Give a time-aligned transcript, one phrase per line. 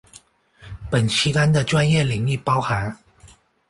[0.89, 2.97] 本期刊的专业领域包含